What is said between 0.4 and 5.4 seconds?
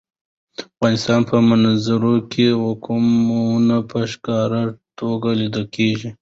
د افغانستان په منظره کې قومونه په ښکاره توګه